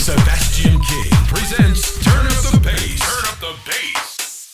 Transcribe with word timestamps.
Sebastian 0.00 0.80
King 0.80 1.12
presents 1.28 2.02
Turn 2.02 2.24
Up 2.24 2.32
the 2.50 2.60
Bass. 2.64 3.00
Turn 3.00 3.24
Up 3.28 3.38
the 3.38 3.54
Bass. 3.66 4.50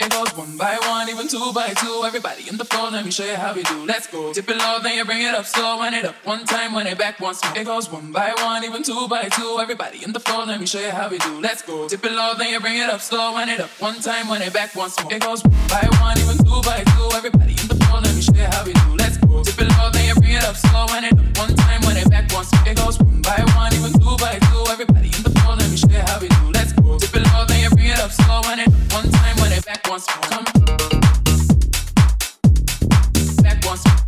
It 0.00 0.10
goes 0.10 0.36
one 0.36 0.56
by 0.56 0.76
one, 0.90 1.08
even 1.08 1.28
two 1.28 1.52
by 1.52 1.68
two. 1.68 2.02
Everybody 2.04 2.48
in 2.48 2.56
the 2.56 2.64
floor, 2.64 2.90
let 2.90 3.04
me 3.04 3.12
show 3.12 3.24
you 3.24 3.36
how 3.36 3.54
we 3.54 3.62
do. 3.62 3.86
Let's 3.86 4.08
go. 4.08 4.32
Dip 4.34 4.50
it 4.50 4.56
low, 4.56 4.80
then 4.82 4.96
you 4.96 5.04
bring 5.04 5.22
it 5.22 5.36
up 5.36 5.46
slow. 5.46 5.78
Wind 5.78 5.94
it 5.94 6.04
up 6.04 6.16
one 6.24 6.44
time, 6.44 6.74
wind 6.74 6.88
it 6.88 6.98
back 6.98 7.20
once 7.20 7.42
more. 7.44 7.56
It 7.56 7.64
goes 7.64 7.88
one 7.88 8.10
by 8.10 8.34
one, 8.42 8.64
even 8.64 8.82
two 8.82 9.06
by 9.06 9.28
two. 9.28 9.58
Everybody 9.60 10.02
in 10.02 10.12
the 10.12 10.18
floor, 10.18 10.44
let 10.46 10.58
me 10.58 10.66
show 10.66 10.80
you 10.80 10.90
how 10.90 11.08
we 11.08 11.18
do. 11.18 11.40
Let's 11.40 11.62
go. 11.62 11.88
Dip 11.88 12.04
it 12.04 12.10
low, 12.10 12.34
then 12.36 12.50
you 12.50 12.58
bring 12.58 12.78
it 12.78 12.90
up 12.90 13.00
slow. 13.00 13.34
Wind 13.34 13.50
it 13.50 13.60
up 13.60 13.70
one 13.78 14.00
time, 14.00 14.28
wind 14.28 14.42
it 14.42 14.52
back 14.52 14.74
once 14.74 15.00
more. 15.00 15.12
It 15.12 15.22
goes 15.22 15.44
one 15.44 15.68
by 15.68 15.86
one, 16.00 16.18
even 16.18 16.38
two 16.38 16.60
by 16.62 16.82
two. 16.82 17.08
Everybody 17.14 17.54
in 17.54 17.68
the 17.68 17.78
floor, 17.86 18.00
let 18.00 18.16
me 18.16 18.20
show 18.20 18.34
you 18.34 18.50
how 18.50 18.64
we 18.64 18.72
do. 18.72 18.96
Let's 18.96 19.16
go. 19.18 19.44
Dip 19.44 19.60
it 19.60 19.68
low, 19.78 19.90
then 19.90 20.06
you 20.06 20.07
bring 20.07 20.07
it 20.38 20.44
up 20.44 20.56
it 21.04 21.12
up 21.12 21.38
one 21.38 21.54
time, 21.56 21.82
it 21.96 22.10
back 22.10 22.32
once. 22.32 22.50
It 22.66 22.76
goes 22.76 22.98
one 22.98 23.22
by 23.22 23.44
one, 23.54 23.74
even 23.74 23.92
two 23.92 24.16
by 24.16 24.38
two. 24.38 24.64
Everybody 24.70 25.08
in 25.08 25.22
the 25.22 25.30
let 25.58 25.70
me 25.70 25.76
how 26.08 26.20
we 26.20 26.28
do. 26.28 26.50
Let's 26.52 26.72
go. 26.72 26.94
It 26.94 27.12
low, 27.32 27.44
then 27.46 27.62
you 27.62 27.70
bring 27.70 27.86
it 27.86 27.98
up 27.98 28.10
it 28.58 28.68
up 28.68 28.92
one 28.92 29.10
time, 29.10 29.36
it 29.52 29.64
back 29.64 29.86
once. 29.88 30.06
Come. 30.06 30.44
Back 33.42 33.64
once. 33.64 34.07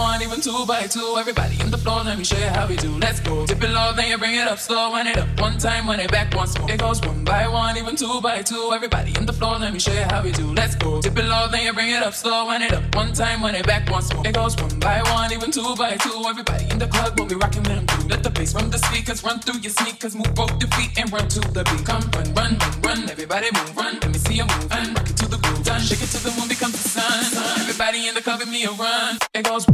One 0.00 0.22
even 0.22 0.40
two 0.40 0.64
by 0.66 0.86
two. 0.86 1.16
Everybody 1.18 1.60
in 1.60 1.70
the 1.70 1.76
floor, 1.76 2.02
let 2.02 2.16
me 2.16 2.24
show 2.24 2.38
you 2.38 2.50
how 2.56 2.66
we 2.66 2.76
do. 2.76 2.90
Let's 2.98 3.20
go. 3.20 3.46
Dip 3.46 3.62
it 3.62 3.70
low, 3.70 3.92
then 3.92 4.08
you 4.10 4.18
bring 4.18 4.34
it 4.34 4.48
up 4.48 4.58
slow. 4.58 4.92
Wind 4.92 5.08
it 5.08 5.18
up 5.18 5.28
one 5.38 5.58
time, 5.58 5.86
wind 5.86 6.00
it 6.00 6.10
back 6.10 6.34
once 6.34 6.58
more. 6.58 6.70
It 6.70 6.80
goes 6.80 7.00
one 7.02 7.22
by 7.24 7.46
one, 7.46 7.76
even 7.76 7.96
two 7.96 8.20
by 8.20 8.42
two. 8.42 8.72
Everybody 8.72 9.12
in 9.18 9.26
the 9.26 9.32
floor, 9.32 9.58
let 9.58 9.72
me 9.72 9.78
show 9.78 9.92
you 9.92 10.06
how 10.12 10.22
we 10.22 10.32
do. 10.32 10.46
Let's 10.54 10.74
go. 10.74 11.00
Dip 11.02 11.16
it 11.18 11.24
low, 11.24 11.48
then 11.52 11.64
you 11.66 11.72
bring 11.72 11.90
it 11.90 12.02
up 12.02 12.14
slow. 12.14 12.46
Wind 12.46 12.64
it 12.64 12.72
up 12.72 12.94
one 12.94 13.12
time, 13.12 13.42
wind 13.42 13.56
it 13.56 13.66
back 13.66 13.90
once 13.90 14.12
more. 14.14 14.26
It 14.26 14.34
goes 14.34 14.56
one 14.56 14.78
by 14.80 15.02
one, 15.12 15.32
even 15.32 15.50
two 15.50 15.76
by 15.76 15.96
two. 15.96 16.24
Everybody 16.26 16.64
in 16.70 16.78
the 16.78 16.86
club 16.86 17.18
will 17.18 17.26
be 17.26 17.34
rocking 17.34 17.64
them 17.64 17.86
too. 17.86 18.08
Let 18.08 18.22
the 18.22 18.30
bass 18.30 18.52
from 18.52 18.70
the 18.70 18.78
speakers 18.78 19.22
run 19.22 19.40
through 19.40 19.60
your 19.60 19.72
sneakers. 19.72 20.14
Move 20.16 20.34
both 20.34 20.54
your 20.60 20.70
feet 20.76 20.98
and 20.98 21.12
run 21.12 21.28
to 21.28 21.40
the 21.40 21.62
beat. 21.64 21.84
Come 21.84 22.04
run, 22.14 22.32
run, 22.34 22.52
run, 22.58 22.80
run. 22.82 23.10
Everybody 23.10 23.48
move, 23.52 23.76
run. 23.76 23.98
Let 24.00 24.10
me 24.12 24.18
see 24.18 24.34
you 24.34 24.44
move 24.44 24.72
and 24.72 24.96
rock 24.96 25.10
it 25.10 25.16
to 25.18 25.26
the 25.28 25.36
groove. 25.36 25.64
Done. 25.64 25.80
Shake 25.80 26.02
it 26.02 26.08
till 26.08 26.24
the 26.24 26.32
moon 26.38 26.48
becomes 26.48 26.76
the 26.82 26.88
sun. 26.88 27.20
Everybody 27.60 28.08
in 28.08 28.14
the 28.14 28.22
club 28.22 28.38
give 28.40 28.48
me 28.48 28.64
a 28.64 28.70
run. 28.72 29.18
It 29.34 29.44
goes 29.44 29.66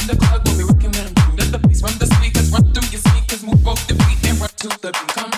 in 0.00 0.06
the 0.06 0.16
club 0.16 0.46
will 0.46 0.56
be 0.56 0.64
rocking 0.64 0.92
them. 0.92 1.12
Let 1.36 1.52
the 1.52 1.58
bass 1.58 1.80
from 1.80 1.98
the 1.98 2.06
speakers 2.06 2.50
run 2.50 2.72
through 2.72 2.88
your 2.90 3.00
sneakers. 3.00 3.42
Move 3.44 3.62
both 3.62 3.88
your 3.88 3.98
feet 3.98 4.30
and 4.30 4.40
run 4.40 4.50
to 4.56 4.68
the 4.68 4.92
beat. 4.92 5.08
Come. 5.14 5.37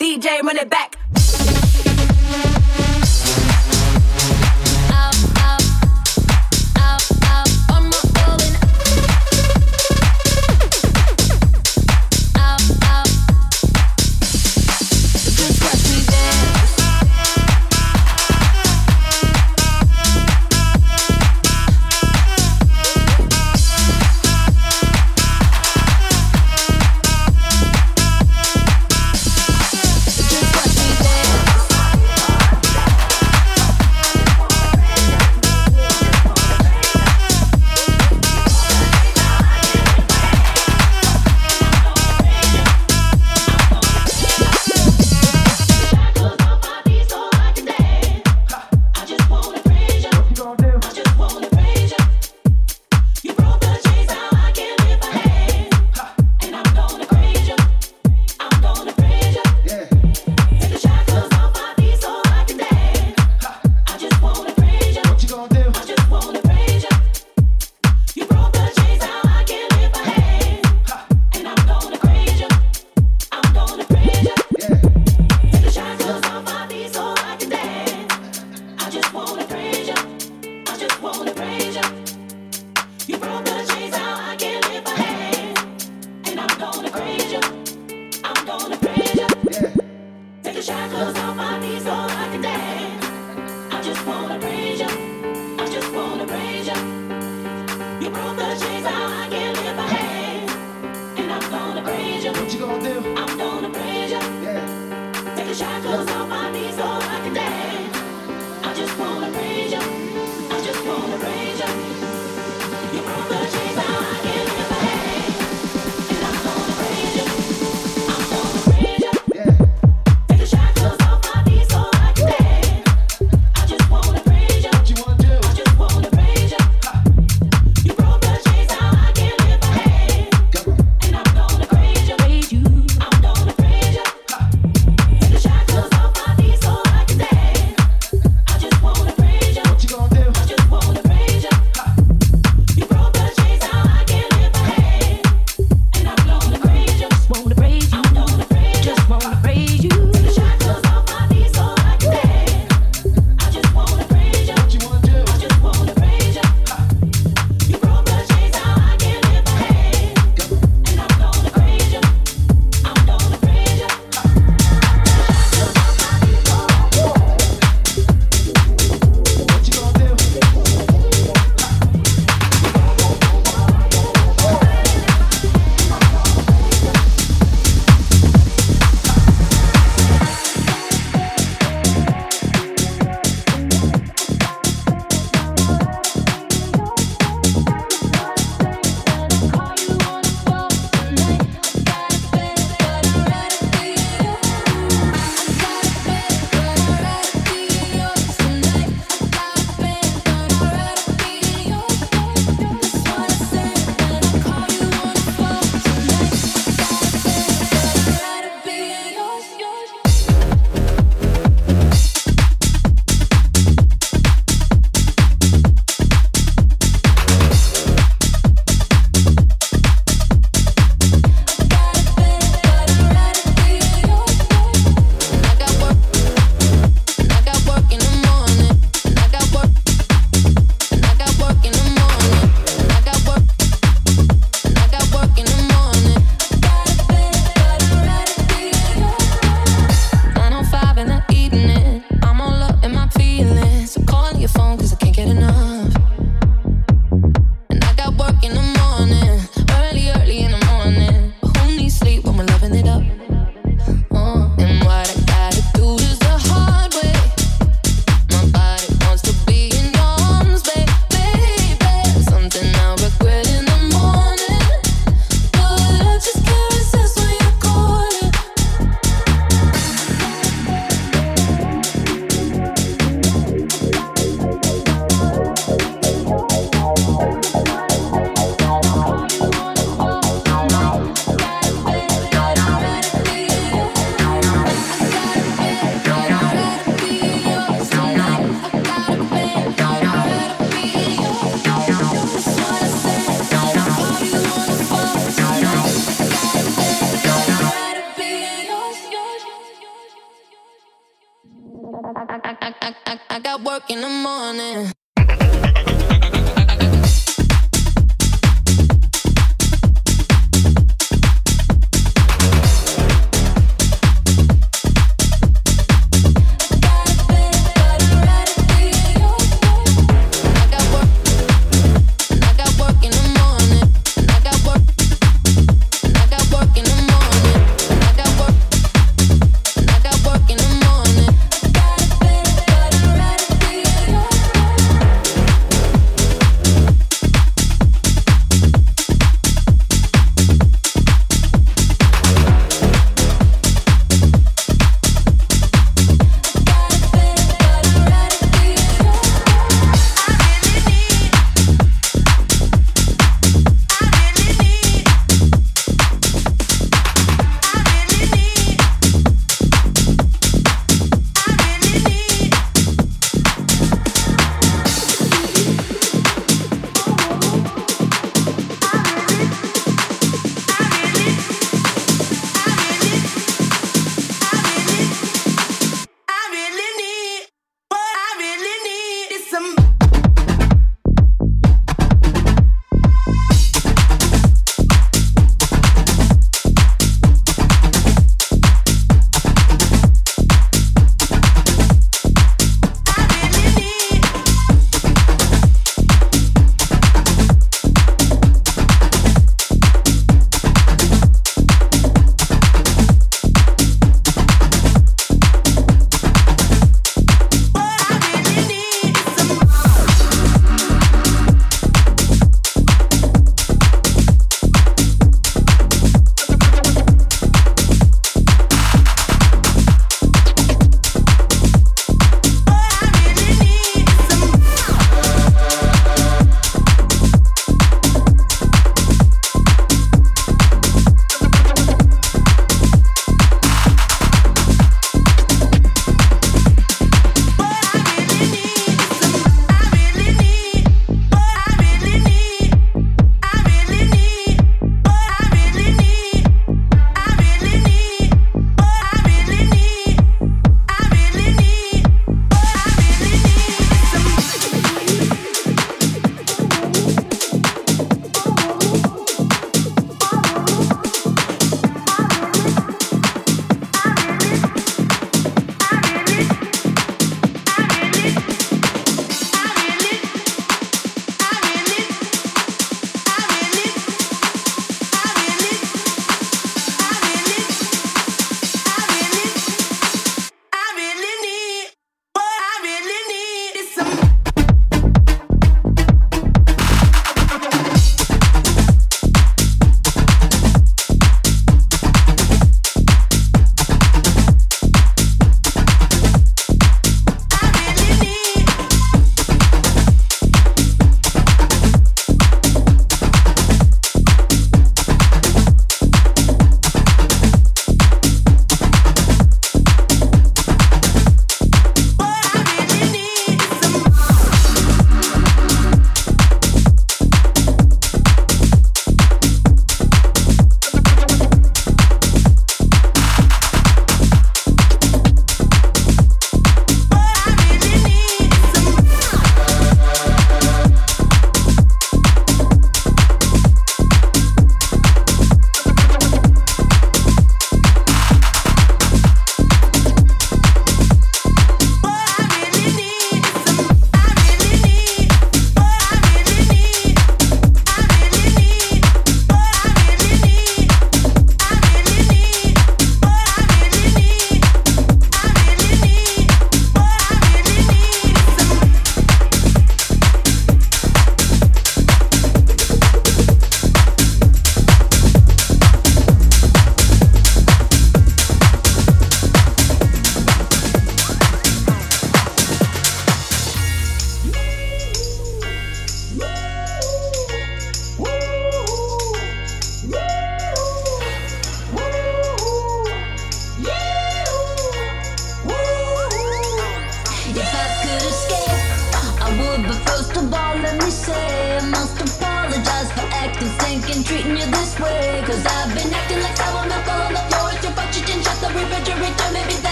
DJ, 0.00 0.40
run 0.42 0.56
it 0.56 0.70
back. 0.70 0.99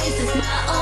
This 0.00 0.20
is 0.20 0.34
my 0.36 0.66
own. 0.68 0.81